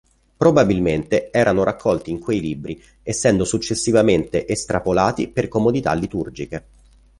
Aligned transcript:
Probabilmente 0.35 1.29
erano 1.31 1.61
raccolti 1.61 2.09
in 2.09 2.17
quei 2.17 2.39
libri 2.39 2.81
essendo 3.03 3.45
successivamente 3.45 4.47
estrapolati 4.47 5.27
per 5.27 5.47
comodità 5.47 5.93
liturgiche. 5.93 6.63